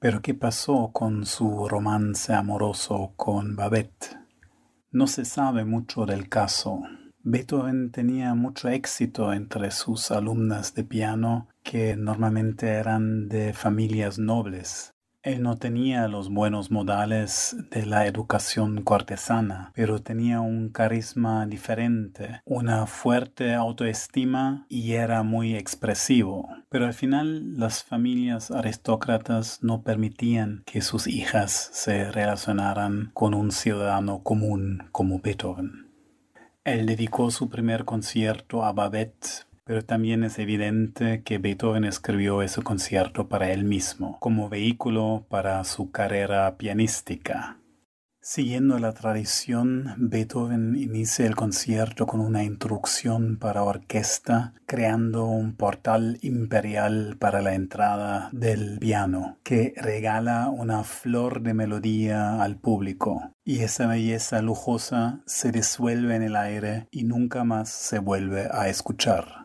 Pero 0.00 0.20
¿qué 0.20 0.34
pasó 0.34 0.90
con 0.92 1.26
su 1.26 1.68
romance 1.68 2.34
amoroso 2.34 3.12
con 3.16 3.54
Babette? 3.54 4.18
No 4.90 5.06
se 5.06 5.24
sabe 5.24 5.64
mucho 5.64 6.04
del 6.04 6.28
caso. 6.28 6.82
Beethoven 7.22 7.92
tenía 7.92 8.34
mucho 8.34 8.68
éxito 8.68 9.32
entre 9.32 9.70
sus 9.70 10.10
alumnas 10.10 10.74
de 10.74 10.82
piano 10.82 11.48
que 11.62 11.96
normalmente 11.96 12.68
eran 12.68 13.28
de 13.28 13.52
familias 13.52 14.18
nobles. 14.18 14.92
Él 15.22 15.40
no 15.40 15.56
tenía 15.56 16.08
los 16.08 16.30
buenos 16.30 16.72
modales 16.72 17.54
de 17.70 17.86
la 17.86 18.08
educación 18.08 18.82
cortesana, 18.82 19.70
pero 19.72 20.02
tenía 20.02 20.40
un 20.40 20.70
carisma 20.70 21.46
diferente, 21.46 22.40
una 22.44 22.86
fuerte 22.86 23.54
autoestima 23.54 24.66
y 24.68 24.94
era 24.94 25.22
muy 25.22 25.54
expresivo. 25.54 26.48
Pero 26.68 26.86
al 26.86 26.94
final 26.94 27.56
las 27.56 27.84
familias 27.84 28.50
aristócratas 28.50 29.62
no 29.62 29.82
permitían 29.82 30.64
que 30.66 30.80
sus 30.80 31.06
hijas 31.06 31.70
se 31.72 32.10
relacionaran 32.10 33.12
con 33.14 33.32
un 33.34 33.52
ciudadano 33.52 34.24
común 34.24 34.88
como 34.90 35.20
Beethoven. 35.20 35.88
Él 36.64 36.86
dedicó 36.86 37.30
su 37.30 37.48
primer 37.48 37.84
concierto 37.84 38.64
a 38.64 38.72
Babette, 38.72 39.46
pero 39.72 39.86
también 39.86 40.22
es 40.22 40.38
evidente 40.38 41.22
que 41.22 41.38
Beethoven 41.38 41.84
escribió 41.84 42.42
ese 42.42 42.60
concierto 42.60 43.30
para 43.30 43.52
él 43.52 43.64
mismo, 43.64 44.18
como 44.20 44.50
vehículo 44.50 45.24
para 45.30 45.64
su 45.64 45.90
carrera 45.90 46.58
pianística. 46.58 47.56
Siguiendo 48.20 48.78
la 48.78 48.92
tradición, 48.92 49.94
Beethoven 49.96 50.76
inicia 50.76 51.24
el 51.24 51.36
concierto 51.36 52.06
con 52.06 52.20
una 52.20 52.44
introducción 52.44 53.38
para 53.38 53.62
orquesta, 53.62 54.52
creando 54.66 55.24
un 55.24 55.56
portal 55.56 56.18
imperial 56.20 57.16
para 57.18 57.40
la 57.40 57.54
entrada 57.54 58.28
del 58.32 58.78
piano, 58.78 59.38
que 59.42 59.72
regala 59.78 60.50
una 60.50 60.84
flor 60.84 61.40
de 61.40 61.54
melodía 61.54 62.42
al 62.42 62.58
público. 62.58 63.32
Y 63.42 63.60
esa 63.60 63.86
belleza 63.86 64.42
lujosa 64.42 65.22
se 65.24 65.50
disuelve 65.50 66.14
en 66.14 66.24
el 66.24 66.36
aire 66.36 66.88
y 66.90 67.04
nunca 67.04 67.42
más 67.42 67.70
se 67.70 68.00
vuelve 68.00 68.50
a 68.52 68.68
escuchar. 68.68 69.41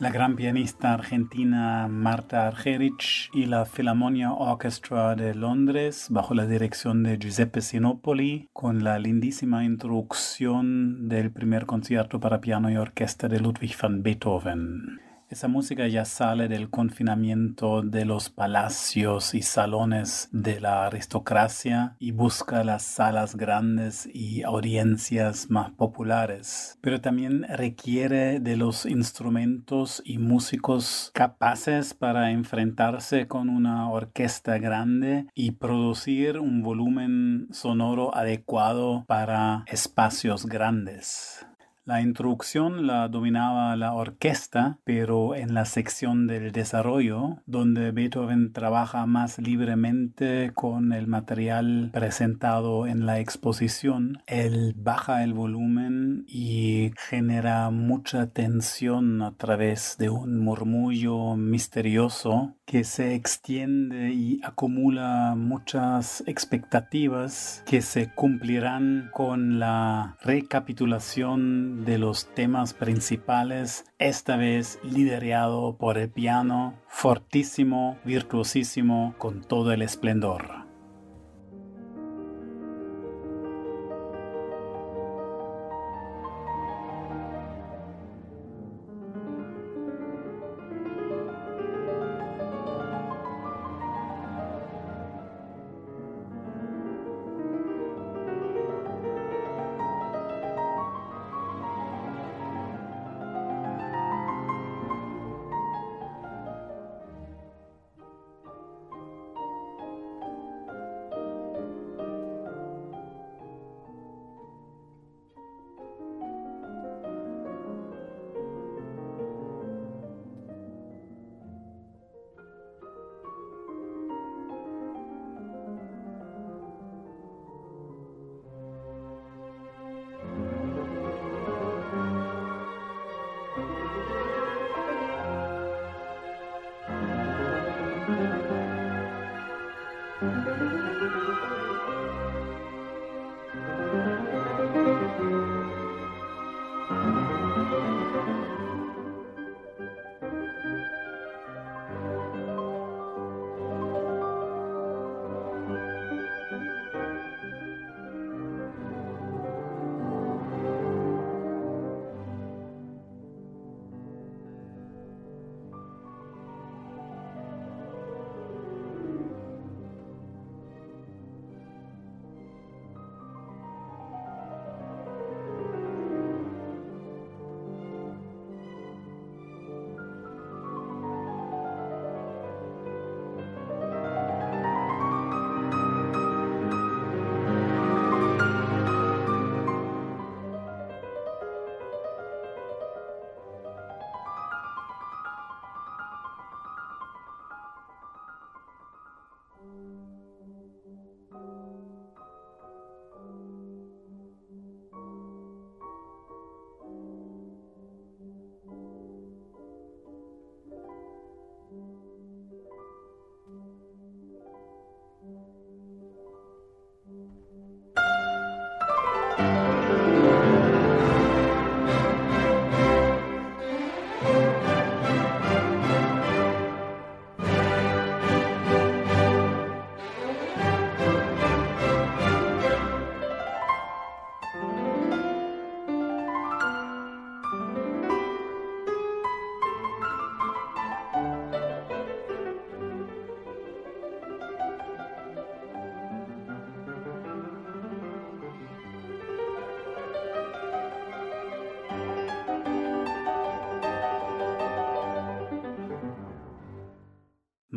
La 0.00 0.08
gran 0.08 0.34
pianista 0.34 0.94
argentina 0.94 1.86
Marta 1.86 2.46
Argerich 2.46 3.30
y 3.34 3.44
la 3.44 3.66
Philharmonia 3.66 4.32
Orchestra 4.32 5.14
de 5.14 5.34
Londres 5.34 6.06
bajo 6.08 6.32
la 6.32 6.46
dirección 6.46 7.02
de 7.02 7.18
Giuseppe 7.18 7.60
Sinopoli 7.60 8.48
con 8.54 8.82
la 8.82 8.98
lindísima 8.98 9.62
introducción 9.62 11.10
del 11.10 11.30
primer 11.30 11.66
concierto 11.66 12.18
para 12.18 12.40
piano 12.40 12.70
y 12.70 12.78
orquesta 12.78 13.28
de 13.28 13.40
Ludwig 13.40 13.76
van 13.80 14.02
Beethoven. 14.02 15.09
Esa 15.30 15.46
música 15.46 15.86
ya 15.86 16.04
sale 16.04 16.48
del 16.48 16.70
confinamiento 16.70 17.82
de 17.82 18.04
los 18.04 18.30
palacios 18.30 19.32
y 19.32 19.42
salones 19.42 20.28
de 20.32 20.58
la 20.58 20.86
aristocracia 20.86 21.94
y 22.00 22.10
busca 22.10 22.64
las 22.64 22.82
salas 22.82 23.36
grandes 23.36 24.10
y 24.12 24.42
audiencias 24.42 25.48
más 25.48 25.70
populares, 25.70 26.80
pero 26.80 27.00
también 27.00 27.44
requiere 27.48 28.40
de 28.40 28.56
los 28.56 28.86
instrumentos 28.86 30.02
y 30.04 30.18
músicos 30.18 31.12
capaces 31.14 31.94
para 31.94 32.32
enfrentarse 32.32 33.28
con 33.28 33.50
una 33.50 33.88
orquesta 33.88 34.58
grande 34.58 35.26
y 35.36 35.52
producir 35.52 36.40
un 36.40 36.60
volumen 36.64 37.46
sonoro 37.52 38.16
adecuado 38.16 39.04
para 39.06 39.62
espacios 39.68 40.46
grandes. 40.46 41.46
La 41.90 42.02
introducción 42.02 42.86
la 42.86 43.08
dominaba 43.08 43.74
la 43.74 43.94
orquesta, 43.94 44.78
pero 44.84 45.34
en 45.34 45.54
la 45.54 45.64
sección 45.64 46.28
del 46.28 46.52
desarrollo, 46.52 47.38
donde 47.46 47.90
Beethoven 47.90 48.52
trabaja 48.52 49.06
más 49.06 49.40
libremente 49.40 50.52
con 50.54 50.92
el 50.92 51.08
material 51.08 51.90
presentado 51.92 52.86
en 52.86 53.06
la 53.06 53.18
exposición, 53.18 54.22
él 54.28 54.72
baja 54.76 55.24
el 55.24 55.34
volumen 55.34 56.26
y 56.28 56.92
genera 56.96 57.70
mucha 57.70 58.28
tensión 58.28 59.20
a 59.22 59.32
través 59.32 59.96
de 59.98 60.10
un 60.10 60.38
murmullo 60.38 61.34
misterioso 61.34 62.54
que 62.66 62.84
se 62.84 63.16
extiende 63.16 64.12
y 64.12 64.40
acumula 64.44 65.34
muchas 65.36 66.22
expectativas 66.28 67.64
que 67.66 67.82
se 67.82 68.14
cumplirán 68.14 69.10
con 69.12 69.58
la 69.58 70.16
recapitulación 70.22 71.79
de 71.84 71.98
los 71.98 72.26
temas 72.34 72.74
principales, 72.74 73.84
esta 73.98 74.36
vez 74.36 74.78
liderado 74.82 75.76
por 75.76 75.98
el 75.98 76.10
piano, 76.10 76.74
fortísimo, 76.88 77.98
virtuosísimo, 78.04 79.14
con 79.18 79.42
todo 79.42 79.72
el 79.72 79.82
esplendor. 79.82 80.59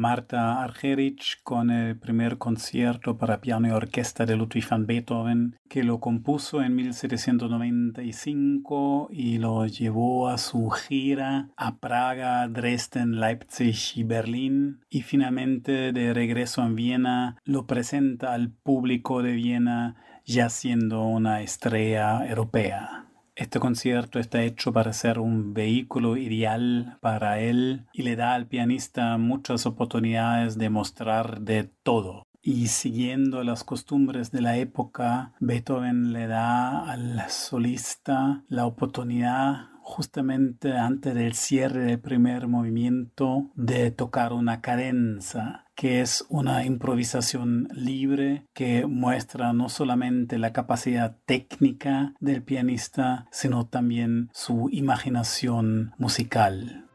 Marta 0.04 0.62
Argerich 0.62 1.42
con 1.44 1.72
el 1.72 1.98
primer 1.98 2.38
concierto 2.38 3.18
para 3.18 3.40
piano 3.40 3.70
y 3.70 3.72
orquesta 3.72 4.26
de 4.26 4.36
Ludwig 4.36 4.68
van 4.70 4.86
Beethoven, 4.86 5.56
que 5.70 5.86
lo 5.86 6.02
compuso 6.02 6.62
en 6.62 6.76
1795 6.76 9.08
y 9.14 9.38
lo 9.38 9.66
llevó 9.66 10.28
a 10.28 10.38
su 10.38 10.70
gira 10.72 11.52
a 11.56 11.78
Praga, 11.78 12.46
Dresden, 12.50 13.22
Leipzig 13.22 13.78
y 13.96 14.04
Berlín, 14.04 14.82
y 14.90 15.04
finalmente 15.04 15.94
de 15.94 16.14
regreso 16.14 16.64
en 16.64 16.76
Viena 16.76 17.38
lo 17.46 17.66
presenta 17.66 18.34
al 18.34 18.50
público 18.50 19.24
de 19.24 19.32
Viena 19.32 19.96
ya 20.26 20.50
siendo 20.50 21.04
una 21.04 21.44
estrella 21.44 22.28
europea. 22.28 23.06
Este 23.36 23.60
concierto 23.60 24.20
está 24.20 24.44
hecho 24.44 24.72
para 24.74 24.94
ser 24.94 25.18
un 25.18 25.56
vehículo 25.56 26.18
ideal 26.18 26.98
para 27.02 27.40
él 27.40 27.88
y 27.92 28.04
le 28.04 28.16
da 28.16 28.36
al 28.36 28.46
pianista 28.46 29.18
muchas 29.18 29.66
oportunidades 29.66 30.60
de 30.60 30.70
mostrar 30.70 31.42
de 31.42 31.64
todo. 31.64 32.28
Y 32.44 32.68
siguiendo 32.68 33.44
las 33.44 33.64
costumbres 33.64 34.32
de 34.32 34.42
la 34.42 34.58
época, 34.58 35.34
Beethoven 35.40 36.14
le 36.14 36.28
da 36.28 36.92
al 36.92 37.22
solista 37.30 38.44
la 38.50 38.68
oportunidad 38.68 39.73
justamente 39.84 40.74
antes 40.78 41.14
del 41.14 41.34
cierre 41.34 41.84
del 41.84 42.00
primer 42.00 42.48
movimiento 42.48 43.52
de 43.56 43.92
tocar 43.92 44.34
una 44.34 44.62
cadenza 44.62 45.66
que 45.76 46.02
es 46.02 46.26
una 46.30 46.66
improvisación 46.66 47.68
libre 47.74 48.46
que 48.54 48.86
muestra 48.86 49.54
no 49.54 49.70
solamente 49.70 50.38
la 50.38 50.54
capacidad 50.54 51.18
técnica 51.26 52.14
del 52.20 52.44
pianista, 52.44 53.28
sino 53.32 53.68
también 53.68 54.30
su 54.34 54.70
imaginación 54.72 55.94
musical. 55.98 56.88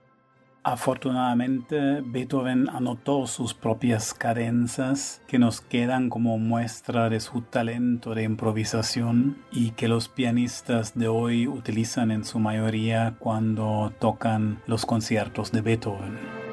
Afortunadamente, 0.70 2.02
Beethoven 2.02 2.68
anotó 2.68 3.26
sus 3.26 3.54
propias 3.54 4.12
cadencias 4.12 5.22
que 5.26 5.38
nos 5.38 5.62
quedan 5.62 6.10
como 6.10 6.36
muestra 6.36 7.08
de 7.08 7.20
su 7.20 7.40
talento 7.40 8.14
de 8.14 8.24
improvisación 8.24 9.38
y 9.50 9.70
que 9.70 9.88
los 9.88 10.10
pianistas 10.10 10.92
de 10.94 11.08
hoy 11.08 11.48
utilizan 11.48 12.10
en 12.10 12.22
su 12.22 12.38
mayoría 12.38 13.14
cuando 13.18 13.94
tocan 13.98 14.60
los 14.66 14.84
conciertos 14.84 15.52
de 15.52 15.62
Beethoven. 15.62 16.47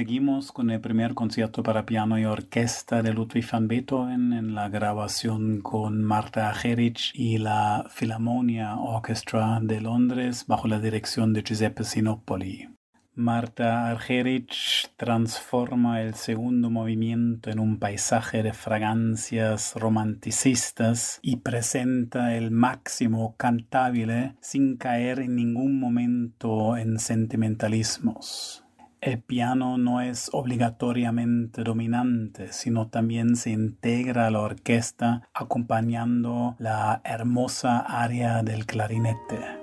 Seguimos 0.00 0.50
con 0.50 0.70
el 0.70 0.80
primer 0.80 1.12
concierto 1.12 1.62
para 1.62 1.84
piano 1.84 2.18
y 2.18 2.24
orquesta 2.24 3.02
de 3.02 3.12
Ludwig 3.12 3.44
van 3.52 3.68
Beethoven 3.68 4.32
en 4.32 4.54
la 4.54 4.70
grabación 4.70 5.60
con 5.60 6.02
Marta 6.02 6.48
Argerich 6.48 7.12
y 7.14 7.36
la 7.36 7.84
Philharmonia 7.90 8.76
Orchestra 8.76 9.58
de 9.60 9.82
Londres 9.82 10.46
bajo 10.46 10.68
la 10.68 10.80
dirección 10.80 11.34
de 11.34 11.42
Giuseppe 11.42 11.84
Sinopoli. 11.84 12.70
Marta 13.14 13.90
Argerich 13.90 14.90
transforma 14.96 16.00
el 16.00 16.14
segundo 16.14 16.70
movimiento 16.70 17.50
en 17.50 17.58
un 17.58 17.78
paisaje 17.78 18.42
de 18.42 18.54
fragancias 18.54 19.74
romanticistas 19.74 21.18
y 21.20 21.36
presenta 21.36 22.34
el 22.38 22.50
máximo 22.50 23.34
cantabile 23.36 24.34
sin 24.40 24.78
caer 24.78 25.20
en 25.20 25.36
ningún 25.36 25.78
momento 25.78 26.78
en 26.78 26.98
sentimentalismos. 26.98 28.64
El 29.00 29.22
piano 29.22 29.78
no 29.78 30.02
es 30.02 30.28
obligatoriamente 30.32 31.62
dominante, 31.62 32.52
sino 32.52 32.88
también 32.88 33.34
se 33.36 33.50
integra 33.50 34.26
a 34.26 34.30
la 34.30 34.40
orquesta 34.40 35.28
acompañando 35.32 36.54
la 36.58 37.00
hermosa 37.04 37.78
área 37.78 38.42
del 38.42 38.66
clarinete. 38.66 39.59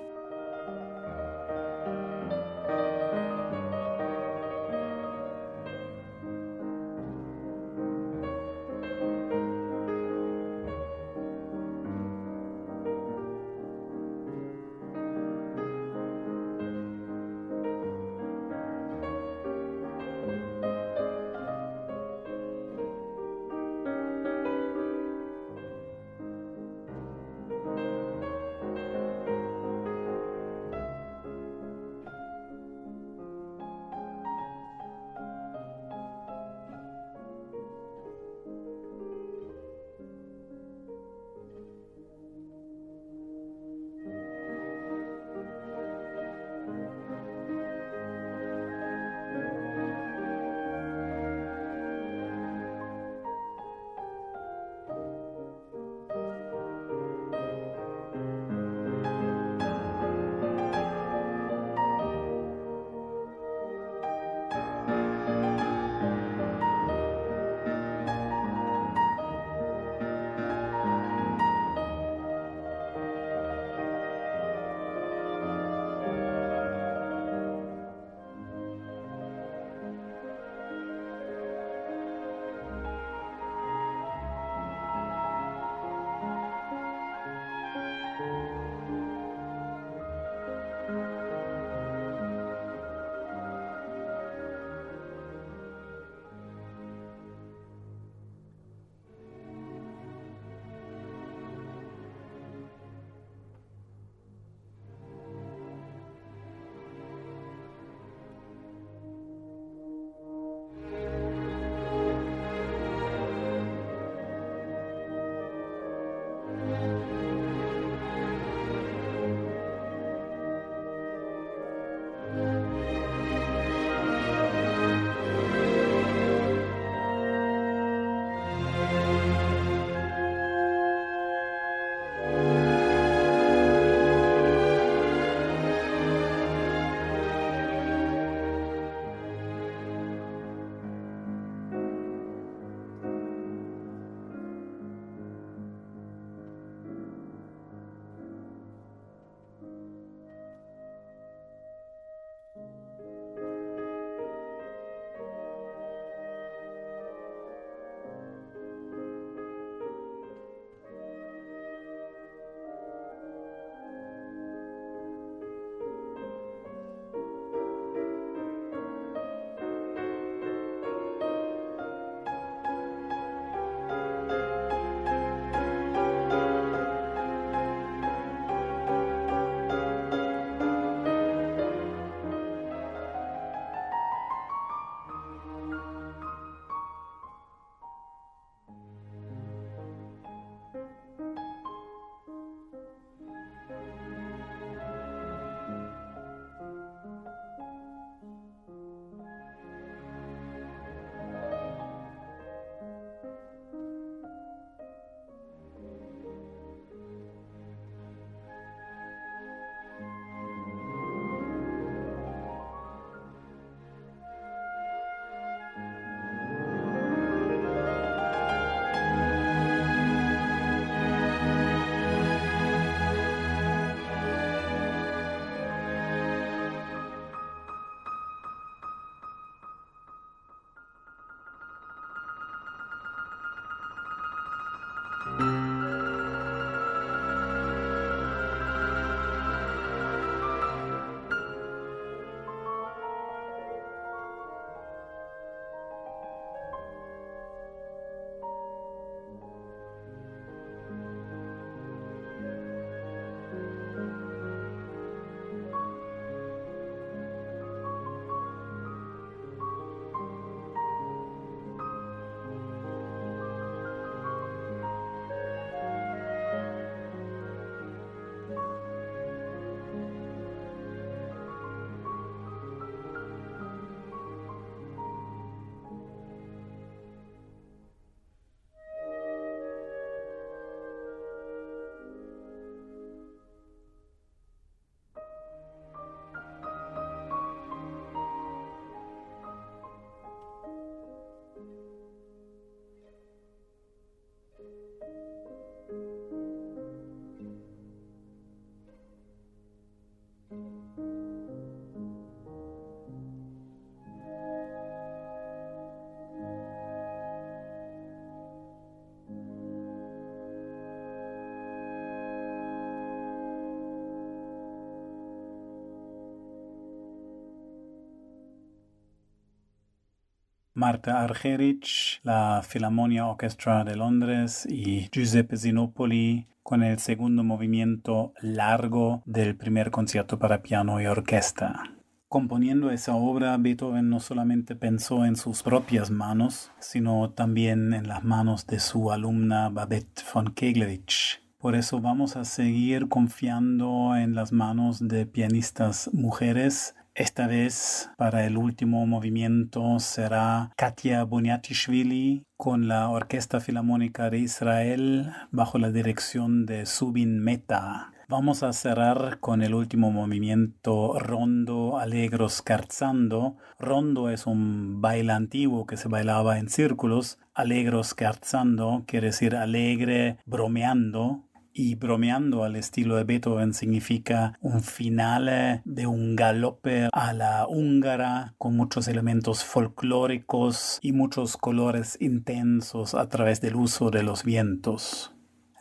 Marta 320.78 321.24
Argerich, 321.24 322.20
la 322.22 322.62
Philharmonia 322.62 323.26
Orchestra 323.26 323.82
de 323.82 323.96
Londres 323.96 324.64
y 324.70 325.08
Giuseppe 325.10 325.56
Zinopoli 325.56 326.46
con 326.62 326.84
el 326.84 327.00
segundo 327.00 327.42
movimiento 327.42 328.32
largo 328.40 329.24
del 329.26 329.56
primer 329.56 329.90
concierto 329.90 330.38
para 330.38 330.62
piano 330.62 331.00
y 331.00 331.06
orquesta. 331.06 331.82
Componiendo 332.28 332.92
esa 332.92 333.16
obra, 333.16 333.56
Beethoven 333.56 334.08
no 334.08 334.20
solamente 334.20 334.76
pensó 334.76 335.24
en 335.24 335.34
sus 335.34 335.64
propias 335.64 336.12
manos, 336.12 336.70
sino 336.78 337.30
también 337.30 337.92
en 337.92 338.06
las 338.06 338.22
manos 338.22 338.64
de 338.68 338.78
su 338.78 339.10
alumna 339.10 339.70
Babette 339.70 340.22
von 340.32 340.54
Keglevich. 340.54 341.42
Por 341.58 341.74
eso 341.74 342.00
vamos 342.00 342.36
a 342.36 342.44
seguir 342.44 343.08
confiando 343.08 344.14
en 344.14 344.36
las 344.36 344.52
manos 344.52 345.00
de 345.00 345.26
pianistas 345.26 346.08
mujeres. 346.12 346.94
Esta 347.18 347.48
vez 347.48 348.10
para 348.16 348.46
el 348.46 348.56
último 348.56 349.04
movimiento 349.04 349.98
será 349.98 350.70
Katia 350.76 351.24
Buniatishvili 351.24 352.44
con 352.56 352.86
la 352.86 353.08
Orquesta 353.08 353.58
Filarmónica 353.58 354.30
de 354.30 354.38
Israel 354.38 355.32
bajo 355.50 355.78
la 355.78 355.90
dirección 355.90 356.64
de 356.64 356.86
Subin 356.86 357.40
Meta. 357.40 358.12
Vamos 358.28 358.62
a 358.62 358.72
cerrar 358.72 359.40
con 359.40 359.62
el 359.62 359.74
último 359.74 360.12
movimiento 360.12 361.18
Rondo 361.18 361.98
Alegro 361.98 362.48
Scherzando. 362.48 363.56
Rondo 363.80 364.30
es 364.30 364.46
un 364.46 365.00
baile 365.00 365.32
antiguo 365.32 365.86
que 365.86 365.96
se 365.96 366.06
bailaba 366.06 366.58
en 366.60 366.68
círculos. 366.68 367.40
Alegro 367.52 368.04
Scherzando 368.04 369.02
quiere 369.08 369.28
decir 369.28 369.56
alegre 369.56 370.36
bromeando. 370.46 371.47
Y 371.80 371.94
bromeando 371.94 372.64
al 372.64 372.74
estilo 372.74 373.14
de 373.14 373.22
Beethoven 373.22 373.72
significa 373.72 374.58
un 374.60 374.82
finale 374.82 375.80
de 375.84 376.08
un 376.08 376.34
galope 376.34 377.08
a 377.12 377.32
la 377.32 377.68
húngara 377.68 378.56
con 378.58 378.76
muchos 378.76 379.06
elementos 379.06 379.62
folclóricos 379.62 380.98
y 381.02 381.12
muchos 381.12 381.56
colores 381.56 382.16
intensos 382.20 383.14
a 383.14 383.28
través 383.28 383.60
del 383.60 383.76
uso 383.76 384.10
de 384.10 384.24
los 384.24 384.42
vientos. 384.42 385.32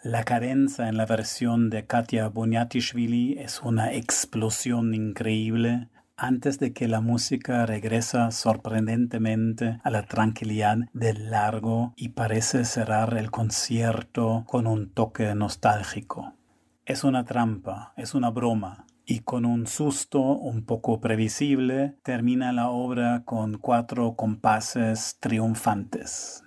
La 0.03 0.23
cadenza 0.23 0.87
en 0.87 0.97
la 0.97 1.07
versión 1.07 1.71
de 1.71 1.87
Katia 1.87 2.27
Boniatishvili 2.27 3.39
es 3.39 3.63
una 3.63 3.91
explosión 3.91 4.93
increíble 4.93 5.89
antes 6.17 6.59
de 6.59 6.73
que 6.73 6.87
la 6.87 6.99
música 6.99 7.65
regresa 7.67 8.31
sorprendentemente 8.31 9.79
a 9.83 9.91
la 9.91 10.03
tranquilidad 10.03 10.77
del 10.93 11.29
largo 11.29 11.93
y 11.95 12.09
parece 12.09 12.65
cerrar 12.65 13.15
el 13.17 13.29
concierto 13.29 14.43
con 14.47 14.65
un 14.65 14.89
toque 14.89 15.35
nostálgico. 15.35 16.33
Es 16.85 17.03
una 17.03 17.23
trampa, 17.23 17.93
es 17.97 18.15
una 18.15 18.31
broma, 18.31 18.87
y 19.05 19.19
con 19.19 19.45
un 19.45 19.67
susto 19.67 20.19
un 20.19 20.65
poco 20.65 20.99
previsible 20.99 21.95
termina 22.03 22.51
la 22.51 22.69
obra 22.69 23.23
con 23.23 23.57
cuatro 23.57 24.15
compases 24.15 25.17
triunfantes. 25.19 26.43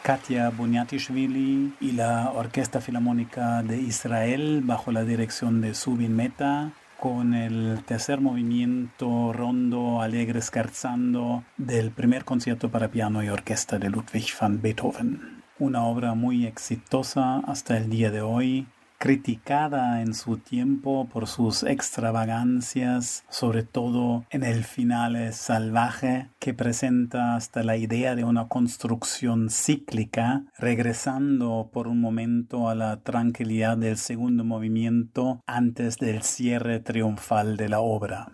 Katia 0.07 0.51
Bunyatishvili 0.51 1.73
y 1.81 1.91
la 1.91 2.31
Orquesta 2.31 2.81
Filarmónica 2.81 3.65
de 3.65 3.79
Israel 3.79 4.63
bajo 4.63 4.93
la 4.93 5.03
dirección 5.03 5.61
de 5.61 5.75
Subin 5.75 6.15
Meta 6.15 6.71
con 7.01 7.35
el 7.35 7.83
tercer 7.85 8.21
movimiento 8.21 9.33
rondo 9.33 10.01
alegre 10.01 10.41
scherzando 10.41 11.43
del 11.57 11.91
primer 11.91 12.25
concierto 12.25 12.71
para 12.71 12.93
piano 12.93 13.25
y 13.25 13.31
orquesta 13.31 13.81
de 13.81 13.91
Ludwig 13.91 14.29
van 14.41 14.63
Beethoven. 14.63 15.43
Una 15.59 15.85
obra 15.85 16.15
muy 16.15 16.47
exitosa 16.47 17.39
hasta 17.41 17.77
el 17.77 17.91
día 17.91 18.13
de 18.13 18.21
hoy 18.21 18.69
criticada 19.07 20.03
en 20.03 20.15
su 20.15 20.37
tiempo 20.37 21.07
por 21.07 21.29
sus 21.29 21.63
extravagancias, 21.63 23.25
sobre 23.29 23.63
todo 23.63 24.25
en 24.31 24.43
el 24.43 24.65
final 24.65 25.33
salvaje 25.33 26.27
que 26.41 26.55
presenta 26.55 27.37
hasta 27.37 27.63
la 27.63 27.77
idea 27.77 28.17
de 28.17 28.25
una 28.25 28.49
construcción 28.49 29.49
cíclica, 29.49 30.43
regresando 30.59 31.71
por 31.73 31.87
un 31.87 32.01
momento 32.01 32.69
a 32.69 32.75
la 32.75 32.97
tranquilidad 32.97 33.77
del 33.77 33.97
segundo 33.97 34.43
movimiento 34.43 35.41
antes 35.47 35.99
del 35.99 36.23
cierre 36.23 36.81
triunfal 36.81 37.57
de 37.57 37.69
la 37.69 37.79
obra. 37.79 38.33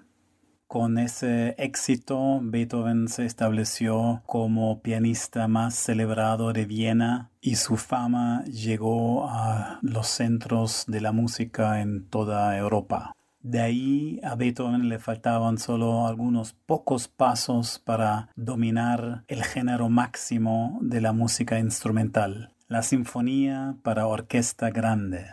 Con 0.73 0.97
ese 0.97 1.55
éxito, 1.59 2.41
Beethoven 2.43 3.09
se 3.09 3.27
estableció 3.27 4.23
como 4.25 4.81
pianista 4.81 5.47
más 5.47 5.75
celebrado 5.75 6.55
de 6.55 6.65
Viena 6.65 7.29
y 7.43 7.57
su 7.57 7.77
fama 7.77 8.43
llegó 8.47 9.29
a 9.29 9.81
los 9.83 10.07
centros 10.07 10.87
de 10.89 11.03
la 11.03 11.13
música 11.13 11.83
en 11.83 12.07
toda 12.07 12.57
Europa. 12.57 13.15
De 13.43 13.61
ahí 13.61 14.19
a 14.25 14.35
Beethoven 14.35 14.89
le 14.89 14.99
faltaban 14.99 15.59
solo 15.59 16.07
algunos 16.07 16.55
pocos 16.55 17.07
pasos 17.07 17.79
para 17.79 18.31
dominar 18.35 19.25
el 19.29 19.45
género 19.45 19.91
máximo 19.91 20.79
de 20.81 21.03
la 21.03 21.13
música 21.13 21.59
instrumental, 21.59 22.55
la 22.69 22.83
sinfonía 22.83 23.77
para 23.83 24.07
orquesta 24.07 24.71
grande. 24.71 25.27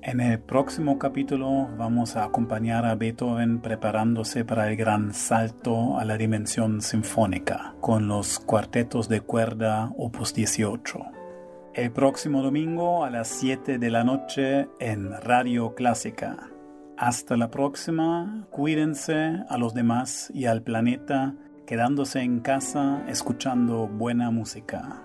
En 0.00 0.20
el 0.20 0.38
próximo 0.38 0.96
capítulo 0.96 1.68
vamos 1.76 2.14
a 2.14 2.24
acompañar 2.24 2.86
a 2.86 2.94
Beethoven 2.94 3.60
preparándose 3.60 4.44
para 4.44 4.70
el 4.70 4.76
gran 4.76 5.12
salto 5.12 5.98
a 5.98 6.04
la 6.04 6.16
dimensión 6.16 6.80
sinfónica 6.80 7.74
con 7.80 8.06
los 8.06 8.38
cuartetos 8.38 9.08
de 9.08 9.20
cuerda 9.20 9.92
opus 9.98 10.32
18. 10.34 11.00
El 11.74 11.90
próximo 11.90 12.42
domingo 12.42 13.04
a 13.04 13.10
las 13.10 13.26
7 13.26 13.78
de 13.78 13.90
la 13.90 14.04
noche 14.04 14.68
en 14.78 15.20
Radio 15.20 15.74
Clásica. 15.74 16.48
Hasta 16.96 17.36
la 17.36 17.50
próxima, 17.50 18.46
cuídense 18.50 19.42
a 19.48 19.58
los 19.58 19.74
demás 19.74 20.30
y 20.32 20.46
al 20.46 20.62
planeta 20.62 21.34
quedándose 21.66 22.20
en 22.20 22.38
casa 22.38 23.02
escuchando 23.08 23.88
buena 23.88 24.30
música. 24.30 25.02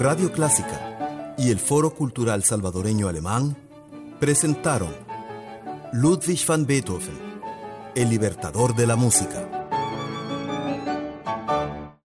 Radio 0.00 0.32
Clásica 0.32 1.34
y 1.36 1.50
el 1.50 1.58
Foro 1.58 1.92
Cultural 1.92 2.42
Salvadoreño 2.42 3.06
Alemán 3.06 3.54
presentaron 4.18 4.94
Ludwig 5.92 6.40
van 6.46 6.64
Beethoven, 6.64 7.20
el 7.94 8.08
libertador 8.08 8.74
de 8.74 8.86
la 8.86 8.96
música. 8.96 9.59